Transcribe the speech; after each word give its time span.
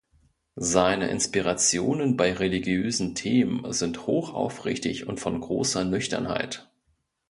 Seine 0.55 1.09
Inspirationen 1.11 2.17
bei 2.17 2.33
religiösen 2.33 3.13
Themen 3.13 3.71
sind 3.71 4.07
hoch 4.07 4.33
aufrichtig 4.33 5.05
und 5.05 5.19
von 5.19 5.39
großer 5.39 5.83
Nüchternheit. 5.83 6.71